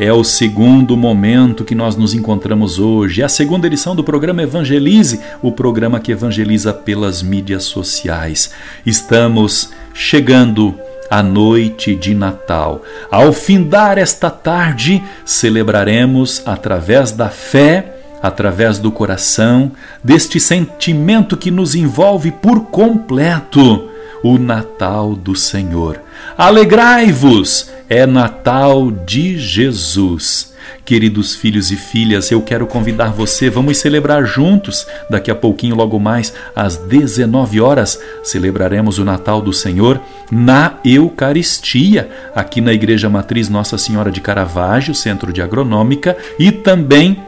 É 0.00 0.10
o 0.10 0.24
segundo 0.24 0.96
momento 0.96 1.62
que 1.62 1.74
nós 1.74 1.94
nos 1.94 2.14
encontramos 2.14 2.78
hoje. 2.78 3.20
É 3.20 3.26
a 3.26 3.28
segunda 3.28 3.66
edição 3.66 3.94
do 3.94 4.02
programa 4.02 4.42
Evangelize, 4.42 5.20
o 5.42 5.52
programa 5.52 6.00
que 6.00 6.10
evangeliza 6.10 6.72
pelas 6.72 7.22
mídias 7.22 7.64
sociais. 7.64 8.50
Estamos 8.86 9.74
chegando 9.92 10.74
à 11.10 11.22
noite 11.22 11.94
de 11.94 12.14
Natal. 12.14 12.82
Ao 13.10 13.30
findar 13.30 13.98
esta 13.98 14.30
tarde, 14.30 15.02
celebraremos 15.22 16.40
através 16.46 17.12
da 17.12 17.28
fé 17.28 17.96
através 18.22 18.78
do 18.78 18.90
coração, 18.90 19.70
deste 20.02 20.40
sentimento 20.40 21.36
que 21.36 21.50
nos 21.50 21.74
envolve 21.74 22.30
por 22.30 22.66
completo, 22.66 23.90
o 24.22 24.38
Natal 24.38 25.14
do 25.14 25.36
Senhor. 25.36 26.00
Alegrai-vos! 26.38 27.70
É 27.90 28.06
Natal 28.06 28.88
de 28.88 29.36
Jesus. 29.36 30.54
Queridos 30.84 31.34
filhos 31.34 31.72
e 31.72 31.76
filhas, 31.76 32.30
eu 32.30 32.40
quero 32.40 32.64
convidar 32.64 33.10
você, 33.10 33.50
vamos 33.50 33.78
celebrar 33.78 34.24
juntos. 34.24 34.86
Daqui 35.10 35.28
a 35.28 35.34
pouquinho, 35.34 35.74
logo 35.74 35.98
mais, 35.98 36.32
às 36.54 36.76
19 36.76 37.60
horas, 37.60 38.00
celebraremos 38.22 39.00
o 39.00 39.04
Natal 39.04 39.42
do 39.42 39.52
Senhor 39.52 40.00
na 40.30 40.78
Eucaristia, 40.84 42.08
aqui 42.32 42.60
na 42.60 42.72
Igreja 42.72 43.10
Matriz 43.10 43.48
Nossa 43.48 43.76
Senhora 43.76 44.12
de 44.12 44.20
Caravaggio, 44.20 44.94
Centro 44.94 45.32
de 45.32 45.42
Agronômica, 45.42 46.16
e 46.38 46.52
também 46.52 47.20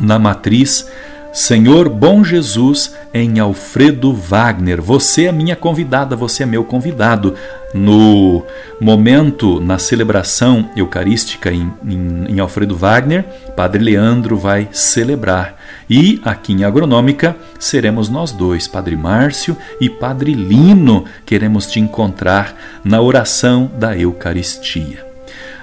na 0.00 0.18
Matriz 0.18 0.90
Senhor 1.32 1.88
Bom 1.88 2.22
Jesus 2.22 2.94
em 3.14 3.40
Alfredo 3.40 4.12
Wagner. 4.12 4.82
Você 4.82 5.24
é 5.24 5.32
minha 5.32 5.56
convidada, 5.56 6.14
você 6.14 6.42
é 6.42 6.46
meu 6.46 6.62
convidado. 6.62 7.34
No 7.72 8.44
momento, 8.78 9.58
na 9.58 9.78
celebração 9.78 10.68
eucarística 10.76 11.50
em, 11.50 11.72
em, 11.82 12.26
em, 12.28 12.38
Alfredo 12.38 12.76
Wagner, 12.76 13.24
Padre 13.56 13.82
Leandro 13.82 14.36
vai 14.36 14.68
celebrar. 14.72 15.58
E 15.88 16.20
aqui 16.22 16.52
em 16.52 16.64
Agronômica 16.64 17.34
seremos 17.58 18.10
nós 18.10 18.30
dois, 18.30 18.68
Padre 18.68 18.94
Márcio 18.94 19.56
e 19.80 19.88
Padre 19.88 20.34
Lino. 20.34 21.06
Queremos 21.24 21.66
te 21.66 21.80
encontrar 21.80 22.54
na 22.84 23.00
oração 23.00 23.70
da 23.78 23.96
Eucaristia. 23.96 25.02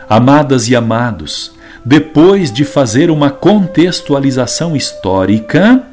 Amadas 0.10 0.68
e 0.68 0.76
amados, 0.76 1.59
depois 1.84 2.52
de 2.52 2.66
fazer 2.66 3.10
uma 3.10 3.30
contextualização 3.30 4.76
histórica, 4.76 5.84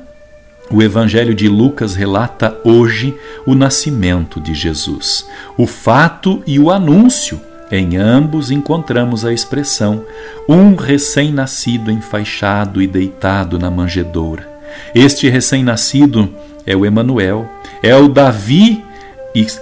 o 0.71 0.83
Evangelho 0.83 1.35
de 1.35 1.49
Lucas 1.49 1.95
relata 1.95 2.57
hoje 2.65 3.15
o 3.47 3.55
nascimento 3.55 4.41
de 4.41 4.53
Jesus, 4.53 5.27
o 5.57 5.67
fato 5.67 6.43
e 6.47 6.59
o 6.59 6.71
anúncio. 6.71 7.41
Em 7.71 7.97
ambos 7.97 8.51
encontramos 8.51 9.25
a 9.25 9.33
expressão 9.33 10.05
um 10.49 10.75
recém-nascido 10.75 11.91
enfaixado 11.91 12.81
e 12.81 12.87
deitado 12.87 13.59
na 13.59 13.71
manjedoura. 13.71 14.49
Este 14.95 15.29
recém-nascido 15.29 16.33
é 16.65 16.77
o 16.77 16.85
Emanuel, 16.85 17.49
é 17.83 17.95
o 17.95 18.09
Davi 18.09 18.85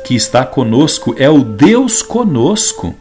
que 0.04 0.14
está 0.14 0.44
conosco, 0.46 1.14
é 1.18 1.28
o 1.28 1.42
Deus 1.42 2.02
conosco. 2.02 2.94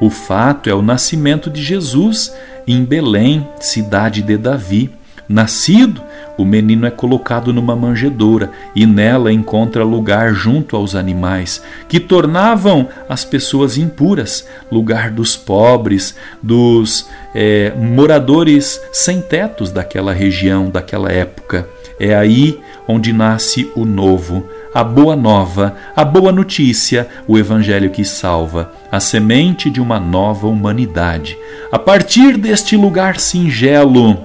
O 0.00 0.10
fato 0.10 0.68
é 0.68 0.74
o 0.74 0.82
nascimento 0.82 1.48
de 1.48 1.62
Jesus 1.62 2.34
em 2.66 2.84
Belém, 2.84 3.46
cidade 3.60 4.22
de 4.22 4.36
Davi. 4.36 4.90
Nascido, 5.28 6.02
o 6.38 6.44
menino 6.44 6.86
é 6.86 6.90
colocado 6.90 7.52
numa 7.52 7.74
manjedoura 7.74 8.50
e 8.76 8.86
nela 8.86 9.32
encontra 9.32 9.82
lugar 9.82 10.32
junto 10.32 10.76
aos 10.76 10.94
animais, 10.94 11.62
que 11.88 11.98
tornavam 11.98 12.88
as 13.08 13.24
pessoas 13.24 13.76
impuras, 13.76 14.46
lugar 14.70 15.10
dos 15.10 15.36
pobres, 15.36 16.14
dos 16.40 17.08
é, 17.34 17.72
moradores 17.76 18.80
sem 18.92 19.20
tetos 19.20 19.72
daquela 19.72 20.12
região, 20.12 20.70
daquela 20.70 21.10
época. 21.10 21.68
É 21.98 22.14
aí 22.14 22.60
onde 22.86 23.12
nasce 23.12 23.70
o 23.74 23.84
novo, 23.84 24.44
a 24.76 24.84
boa 24.84 25.16
nova, 25.16 25.74
a 25.96 26.04
boa 26.04 26.30
notícia, 26.30 27.08
o 27.26 27.38
evangelho 27.38 27.88
que 27.88 28.04
salva, 28.04 28.70
a 28.92 29.00
semente 29.00 29.70
de 29.70 29.80
uma 29.80 29.98
nova 29.98 30.46
humanidade. 30.46 31.34
A 31.72 31.78
partir 31.78 32.36
deste 32.36 32.76
lugar 32.76 33.18
singelo, 33.18 34.18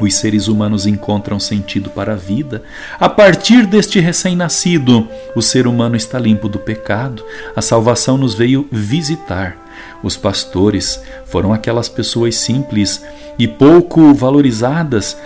os 0.00 0.16
seres 0.16 0.48
humanos 0.48 0.88
encontram 0.88 1.38
sentido 1.38 1.88
para 1.88 2.14
a 2.14 2.16
vida. 2.16 2.64
A 2.98 3.08
partir 3.08 3.64
deste 3.64 4.00
recém-nascido, 4.00 5.06
o 5.36 5.40
ser 5.40 5.68
humano 5.68 5.94
está 5.94 6.18
limpo 6.18 6.48
do 6.48 6.58
pecado. 6.58 7.24
A 7.54 7.62
salvação 7.62 8.18
nos 8.18 8.34
veio 8.34 8.66
visitar. 8.72 9.56
Os 10.02 10.16
pastores 10.16 11.00
foram 11.26 11.52
aquelas 11.52 11.88
pessoas 11.88 12.34
simples 12.34 13.04
e 13.38 13.46
pouco 13.46 14.12
valorizadas 14.12 15.16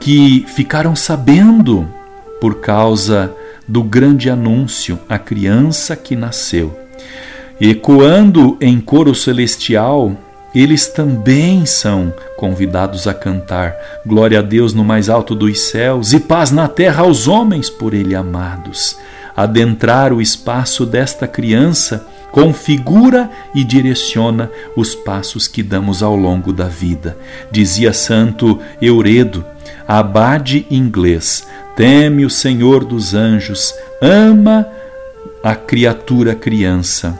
que 0.00 0.46
ficaram 0.48 0.96
sabendo 0.96 1.86
por 2.40 2.62
causa 2.62 3.30
do 3.68 3.82
grande 3.82 4.30
anúncio, 4.30 4.98
a 5.08 5.18
criança 5.18 5.96
que 5.96 6.14
nasceu. 6.14 6.78
Ecoando 7.60 8.56
em 8.60 8.80
coro 8.80 9.14
celestial, 9.14 10.14
eles 10.54 10.86
também 10.86 11.66
são 11.66 12.12
convidados 12.36 13.06
a 13.06 13.14
cantar 13.14 13.74
Glória 14.06 14.38
a 14.38 14.42
Deus 14.42 14.72
no 14.72 14.84
mais 14.84 15.08
alto 15.08 15.34
dos 15.34 15.60
céus 15.60 16.12
e 16.12 16.20
paz 16.20 16.50
na 16.50 16.68
terra 16.68 17.02
aos 17.02 17.28
homens 17.28 17.68
por 17.68 17.92
Ele 17.92 18.14
amados. 18.14 18.96
Adentrar 19.36 20.12
o 20.12 20.22
espaço 20.22 20.86
desta 20.86 21.26
criança 21.26 22.06
configura 22.36 23.30
e 23.54 23.64
direciona 23.64 24.50
os 24.76 24.94
passos 24.94 25.48
que 25.48 25.62
damos 25.62 26.02
ao 26.02 26.14
longo 26.14 26.52
da 26.52 26.66
vida. 26.66 27.16
Dizia 27.50 27.94
Santo 27.94 28.60
Euredo, 28.78 29.42
abade 29.88 30.66
inglês: 30.70 31.48
Teme 31.74 32.26
o 32.26 32.30
Senhor 32.30 32.84
dos 32.84 33.14
anjos, 33.14 33.72
ama 34.02 34.68
a 35.42 35.54
criatura 35.54 36.34
criança. 36.34 37.18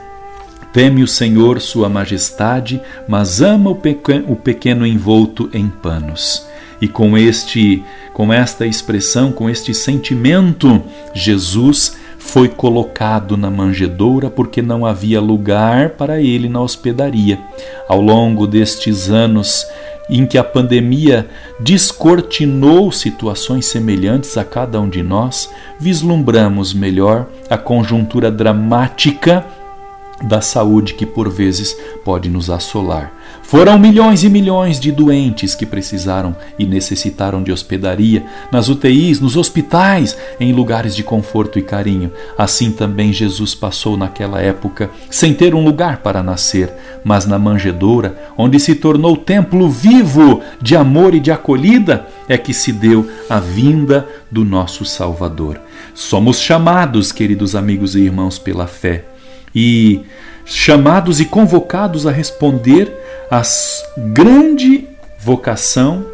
Teme 0.71 1.03
o 1.03 1.09
Senhor, 1.09 1.62
Sua 1.62 1.88
Majestade, 1.88 2.82
mas 3.09 3.41
ama 3.41 3.71
o, 3.71 4.37
pequeno 4.37 4.87
envolto 4.87 5.49
em 5.55 5.66
panos. 5.66 6.47
E 6.78 6.87
com 6.87 7.16
este, 7.16 7.82
com 8.12 8.31
esta 8.31 8.66
expressão, 8.66 9.32
com 9.32 9.49
este 9.49 9.72
sentimento, 9.72 10.82
Jesus 11.15 11.97
foi 12.26 12.48
colocado 12.48 13.37
na 13.37 13.48
manjedoura 13.48 14.28
porque 14.28 14.60
não 14.60 14.84
havia 14.84 15.20
lugar 15.20 15.91
para 15.91 16.20
ele 16.20 16.48
na 16.48 16.60
hospedaria. 16.60 17.38
Ao 17.88 18.00
longo 18.00 18.47
destes 18.47 19.09
anos 19.09 19.64
em 20.10 20.26
que 20.26 20.37
a 20.37 20.44
pandemia 20.44 21.28
descortinou 21.59 22.91
situações 22.92 23.66
semelhantes 23.66 24.37
a 24.37 24.44
cada 24.44 24.81
um 24.81 24.88
de 24.88 25.03
nós, 25.03 25.50
vislumbramos 25.78 26.75
melhor 26.75 27.26
a 27.48 27.56
conjuntura 27.56 28.31
dramática 28.31 29.44
da 30.22 30.41
saúde 30.41 30.94
que 30.94 31.04
por 31.04 31.28
vezes 31.28 31.77
pode 32.04 32.28
nos 32.28 32.49
assolar. 32.49 33.12
Foram 33.43 33.78
milhões 33.78 34.25
e 34.25 34.28
milhões 34.28 34.81
de 34.81 34.91
doentes 34.91 35.55
que 35.55 35.67
precisaram 35.67 36.35
e 36.58 36.67
necessitaram 36.67 37.43
de 37.43 37.52
hospedaria 37.52 38.25
nas 38.50 38.69
UTIs, 38.69 39.20
nos 39.20 39.37
hospitais, 39.37 40.17
em 40.41 40.52
lugares 40.52 40.96
de 40.96 41.02
conforto 41.02 41.58
e 41.58 41.62
carinho. 41.62 42.11
Assim 42.37 42.73
também 42.73 43.12
Jesus 43.12 43.55
passou 43.55 43.96
naquela 43.96 44.41
época 44.41 44.91
sem 45.11 45.35
ter 45.35 45.55
um 45.55 45.64
lugar 45.64 45.99
para 45.99 46.23
nascer, 46.23 46.73
mas 47.05 47.26
na 47.26 47.38
manjedoura, 47.38 48.19
onde 48.37 48.58
se 48.58 48.75
tornou 48.75 49.17
templo 49.17 49.69
vivo 49.69 50.41
de 50.61 50.75
amor 50.75 51.14
e 51.14 51.20
de 51.20 51.31
acolhida, 51.31 52.06
é 52.29 52.37
que 52.38 52.55
se 52.55 52.73
deu 52.73 53.08
a 53.29 53.38
vinda 53.38 54.08
do 54.31 54.44
nosso 54.44 54.85
Salvador. 54.85 55.61
Somos 55.94 56.41
chamados, 56.41 57.12
queridos 57.12 57.55
amigos 57.55 57.94
e 57.94 58.00
irmãos, 58.00 58.38
pela 58.38 58.67
fé 58.67 59.05
e 59.56 60.03
chamados 60.44 61.19
e 61.19 61.25
convocados 61.25 62.06
a 62.06 62.12
responder 62.12 62.93
à 63.31 63.41
grande 63.97 64.87
vocação 65.19 66.05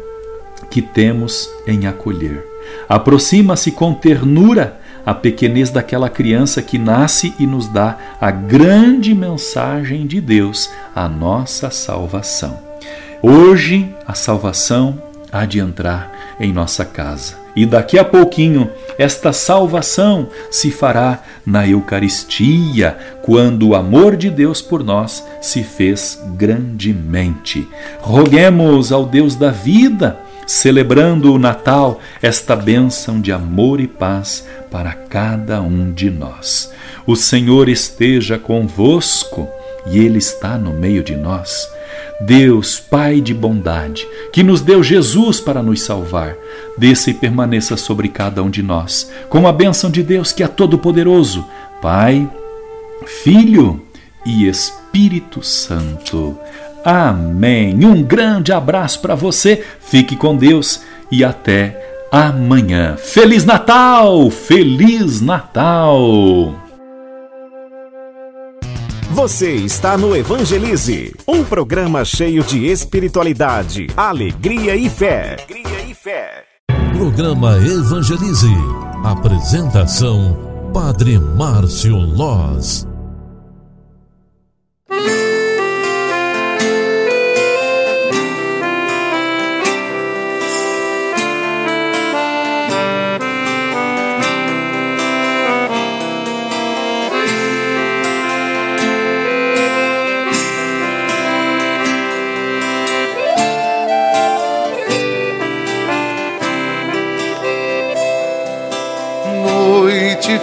que 0.71 0.81
temos 0.81 1.49
em 1.67 1.85
acolher. 1.85 2.41
Aproxima-se 2.87 3.71
com 3.71 3.93
ternura 3.93 4.79
a 5.05 5.13
pequenez 5.13 5.69
daquela 5.69 6.09
criança 6.09 6.61
que 6.61 6.77
nasce 6.77 7.33
e 7.37 7.45
nos 7.45 7.67
dá 7.67 7.97
a 8.21 8.31
grande 8.31 9.13
mensagem 9.13 10.07
de 10.07 10.21
Deus, 10.21 10.71
a 10.95 11.09
nossa 11.09 11.69
salvação. 11.69 12.57
Hoje 13.21 13.93
a 14.07 14.13
salvação 14.13 15.01
há 15.29 15.45
de 15.45 15.59
entrar 15.59 16.35
em 16.39 16.53
nossa 16.53 16.85
casa. 16.85 17.35
E 17.55 17.65
daqui 17.65 17.99
a 17.99 18.05
pouquinho, 18.05 18.69
esta 18.97 19.33
salvação 19.33 20.27
se 20.51 20.71
fará 20.71 21.21
na 21.45 21.67
Eucaristia, 21.67 22.97
quando 23.21 23.69
o 23.69 23.75
amor 23.75 24.15
de 24.15 24.29
Deus 24.29 24.61
por 24.61 24.83
nós 24.83 25.25
se 25.41 25.63
fez 25.63 26.21
grandemente. 26.35 27.67
Roguemos 27.99 28.91
ao 28.91 29.05
Deus 29.05 29.35
da 29.35 29.51
vida, 29.51 30.19
celebrando 30.45 31.33
o 31.33 31.39
Natal, 31.39 31.99
esta 32.21 32.55
bênção 32.55 33.19
de 33.19 33.31
amor 33.31 33.79
e 33.79 33.87
paz 33.87 34.45
para 34.69 34.93
cada 34.93 35.61
um 35.61 35.91
de 35.91 36.09
nós. 36.09 36.71
O 37.05 37.15
Senhor 37.15 37.69
esteja 37.69 38.37
convosco 38.37 39.47
e 39.87 39.97
Ele 39.97 40.17
está 40.17 40.57
no 40.57 40.71
meio 40.71 41.03
de 41.03 41.15
nós. 41.15 41.67
Deus, 42.25 42.79
Pai 42.79 43.19
de 43.19 43.33
bondade, 43.33 44.07
que 44.31 44.43
nos 44.43 44.61
deu 44.61 44.83
Jesus 44.83 45.39
para 45.39 45.61
nos 45.61 45.81
salvar, 45.81 46.35
desça 46.77 47.09
e 47.09 47.13
permaneça 47.13 47.75
sobre 47.75 48.07
cada 48.07 48.41
um 48.41 48.49
de 48.49 48.61
nós, 48.61 49.11
com 49.29 49.47
a 49.47 49.51
bênção 49.51 49.89
de 49.89 50.03
Deus 50.03 50.31
que 50.31 50.43
é 50.43 50.47
todo-poderoso, 50.47 51.45
Pai, 51.81 52.29
Filho 53.23 53.81
e 54.25 54.47
Espírito 54.47 55.43
Santo. 55.43 56.37
Amém. 56.83 57.85
Um 57.85 58.01
grande 58.01 58.51
abraço 58.51 58.99
para 59.01 59.15
você, 59.15 59.63
fique 59.79 60.15
com 60.15 60.35
Deus 60.35 60.81
e 61.11 61.23
até 61.23 62.07
amanhã. 62.11 62.95
Feliz 62.97 63.43
Natal! 63.43 64.29
Feliz 64.29 65.19
Natal! 65.19 66.62
Você 69.13 69.53
está 69.53 69.95
no 69.95 70.15
Evangelize, 70.15 71.13
um 71.27 71.43
programa 71.43 72.03
cheio 72.03 72.43
de 72.43 72.65
espiritualidade, 72.65 73.85
alegria 73.95 74.75
e 74.75 74.89
fé. 74.89 75.37
Alegria 75.47 75.81
e 75.83 75.93
fé. 75.93 76.43
Programa 76.97 77.55
Evangelize. 77.57 78.49
Apresentação: 79.03 80.71
Padre 80.73 81.19
Márcio 81.19 81.95
Loz. 81.95 82.87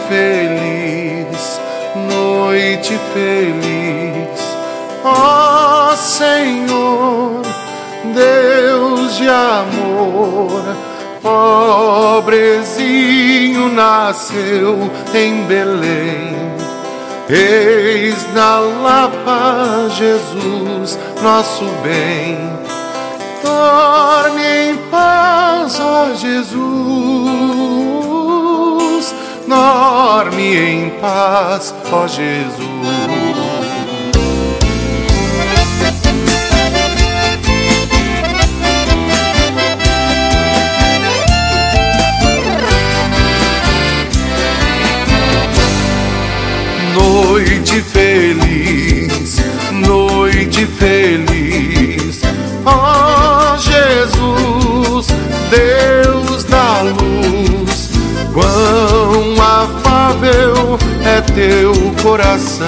Feliz, 0.09 1.61
noite 2.13 2.99
feliz, 3.15 4.41
ó 5.03 5.97
Senhor, 5.97 7.41
Deus 8.15 9.17
de 9.17 9.27
amor, 9.27 10.77
pobrezinho 12.23 13.71
nasceu 13.71 14.91
em 15.15 15.45
Belém. 15.45 16.37
Eis 17.31 18.27
na 18.35 18.59
Lapa 18.59 19.89
Jesus, 19.97 20.99
nosso 21.23 21.65
bem. 21.83 22.37
Dorme 23.43 24.43
em 24.43 24.77
paz, 24.91 25.81
ó 25.81 26.13
Jesus 26.15 27.80
dorme 29.51 30.57
em 30.57 30.91
paz, 31.01 31.75
ó 31.91 32.07
Jesus. 32.07 33.30
Coração, 62.11 62.67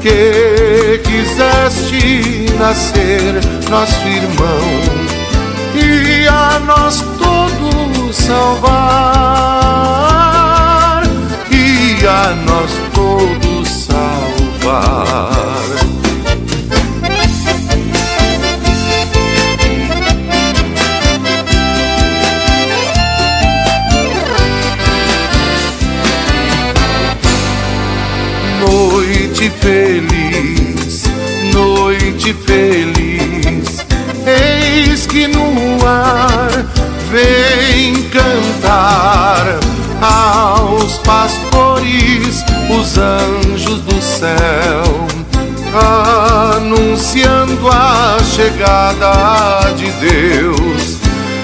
que 0.00 1.00
quiseste 1.02 2.52
nascer 2.56 3.34
nosso 3.68 4.06
irmão 4.06 5.05
pastores 41.76 42.44
os 42.70 42.98
anjos 42.98 43.80
do 43.82 44.00
céu, 44.00 45.06
anunciando 46.56 47.68
a 47.68 48.18
chegada 48.24 49.72
de 49.76 49.90
Deus, 49.92 50.98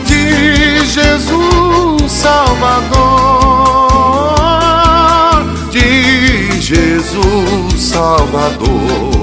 de 0.06 0.84
Jesus 0.86 2.10
Salvador, 2.10 2.72
de 5.70 6.60
Jesus 6.60 7.80
Salvador. 7.80 9.21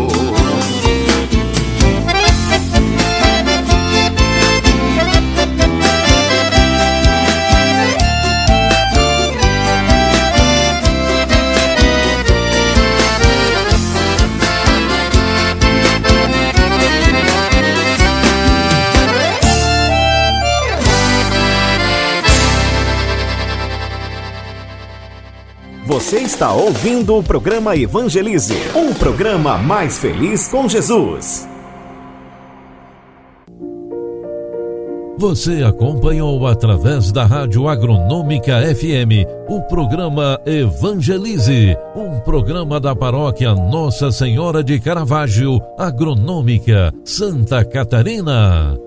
Você 25.99 26.19
está 26.19 26.53
ouvindo 26.53 27.17
o 27.17 27.21
programa 27.21 27.75
Evangelize, 27.75 28.55
um 28.73 28.93
programa 28.93 29.57
mais 29.57 29.99
feliz 29.99 30.47
com 30.47 30.65
Jesus. 30.65 31.45
Você 35.17 35.61
acompanhou 35.61 36.47
através 36.47 37.11
da 37.11 37.25
Rádio 37.25 37.67
Agronômica 37.67 38.61
FM 38.73 39.27
o 39.49 39.61
programa 39.63 40.39
Evangelize, 40.45 41.75
um 41.93 42.21
programa 42.21 42.79
da 42.79 42.95
paróquia 42.95 43.53
Nossa 43.53 44.09
Senhora 44.09 44.63
de 44.63 44.79
Caravaggio, 44.79 45.59
Agronômica, 45.77 46.93
Santa 47.03 47.65
Catarina. 47.65 48.77